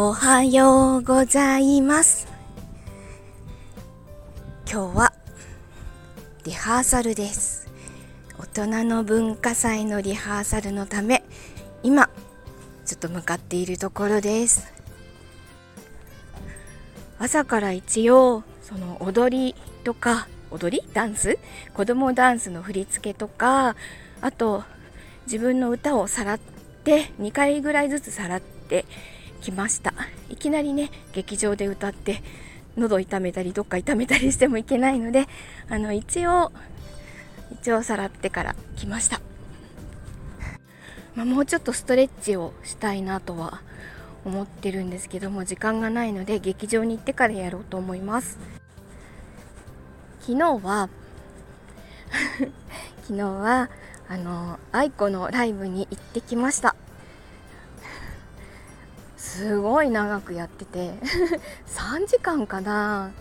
[0.00, 2.28] おはようございます。
[4.70, 5.12] 今日は
[6.44, 7.68] リハーサルです。
[8.38, 11.24] 大人の文化祭のリハーサルのため
[11.82, 12.10] 今
[12.86, 14.72] ちょっと向かっているところです。
[17.18, 20.88] 朝から一応その踊りとか踊り？
[20.94, 21.40] ダンス？
[21.74, 23.74] 子供ダンスの振り付けとか
[24.20, 24.62] あと
[25.26, 26.38] 自分の歌をさらっ
[26.84, 28.84] て2回ぐらいずつさらって
[29.38, 29.94] きました。
[30.28, 32.22] いきなりね劇場で歌って
[32.76, 35.26] 喉痛めたりどっか痛めたりしてもいけないので
[35.68, 36.52] あの一応
[37.52, 39.20] 一応さらってから来ました、
[41.14, 43.62] まあ、もうちょっとストレッチをしたいなとは
[44.24, 48.38] 思ってるんですけども時間がないので劇場に行ってからやろうと思います。
[50.20, 50.90] 昨日は
[53.04, 53.70] 昨日は
[54.08, 56.76] あの愛子のライブに行ってきました。
[59.38, 60.94] すごい長くやってて。
[61.70, 63.12] 3時間かな。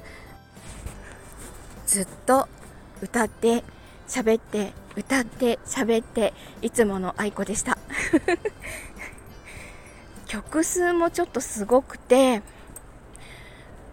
[1.85, 2.47] ずっと
[3.03, 3.63] 歌って
[4.07, 7.77] 喋って歌って喋っていつもの愛子でした。
[10.25, 12.41] 曲数もちょっとすごくて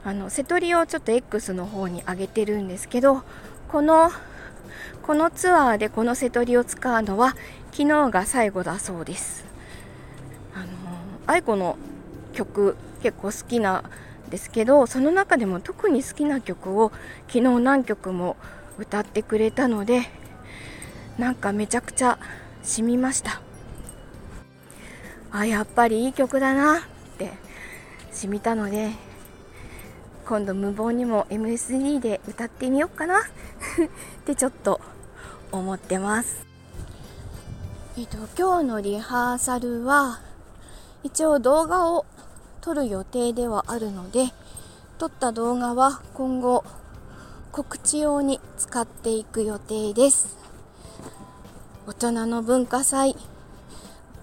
[0.03, 3.23] あの瀬戸りをちょっと X の方に上げてるんですけど
[3.69, 4.11] この
[5.03, 7.37] このツアーでこの瀬戸りを使うのは
[7.71, 9.45] 昨日が最後だそうです。
[10.55, 10.67] あの
[11.27, 11.77] 愛子の
[12.35, 16.93] 曲結構好きなんですけどその中でも特に好きな曲を
[17.29, 18.37] 昨日何曲も
[18.79, 20.03] 歌ってくれたので
[21.19, 22.19] なんかめちゃくちゃ
[22.63, 23.41] 染みました。
[25.31, 26.83] あやっぱりいい曲だなっ
[27.19, 27.33] て
[28.13, 28.93] 染みたので
[30.27, 33.23] 今度無謀にも MSD で歌ってみようかなっ
[34.25, 34.81] てちょっと
[35.51, 36.47] 思ってます。
[37.99, 40.21] えっと今日のリハーサルは
[41.03, 42.07] 一応動画を
[42.65, 44.33] 撮る予定ではあるので
[44.97, 46.65] 撮った動画は今後
[47.53, 50.39] 告知用に使っていく予定です。
[51.87, 53.17] 大人の文化祭。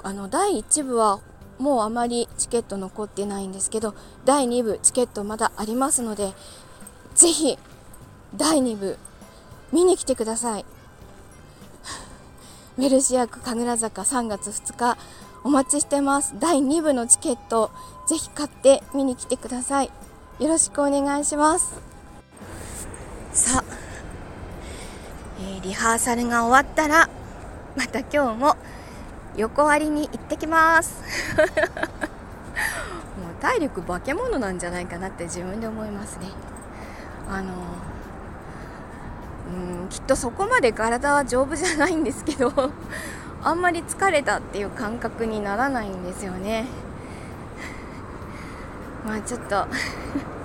[0.02, 1.20] あの第1部は
[1.60, 3.94] もうあまりチケット残ってないんですけど
[4.26, 6.34] 第2部チケットまだありますので
[7.14, 7.60] ぜひ
[8.36, 8.98] 第2部
[9.72, 10.66] 見に来てください。
[12.76, 14.98] メルシア区神楽坂3月2日
[15.44, 16.35] お待ちしてます。
[16.40, 17.72] 第2部のチケット
[18.07, 19.91] ぜひ買って見に来てください。
[20.40, 21.74] よろしくお願いします。
[23.34, 23.63] さあ、
[25.40, 27.09] えー、リハーサルが終わったら
[27.75, 28.56] また今日も
[29.35, 31.02] 横割りに行ってきます。
[33.18, 36.28] もう体力化け物なんじゃないかなって自分で思いますね。
[37.28, 37.53] あの
[39.81, 42.52] うんきっとそこまで体は丈夫じゃないんですけど
[43.44, 46.66] あんまり疲れたっていう感覚にならないんですよね。
[49.06, 49.66] まあちょっと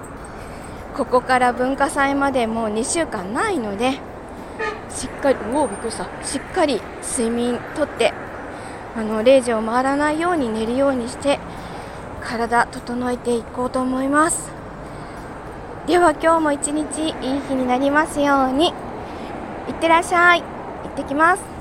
[0.96, 4.00] ここから文化祭までもう2週間ないので
[4.88, 6.06] しっかりおおびっくりした。
[6.24, 8.14] しっかり睡眠とって
[8.96, 11.38] あの0時を回らないように寝るようにして
[12.22, 14.50] 体整えていこうと思います。
[15.86, 18.72] では今日も一日いい日になりますように。
[19.68, 20.42] いってらっしゃい。
[20.42, 20.46] 行
[20.88, 21.55] ってきます。